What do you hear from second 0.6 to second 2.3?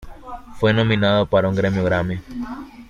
nominado para un premio Grammy.